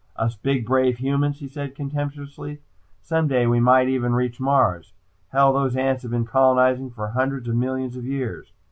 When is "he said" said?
1.41-1.75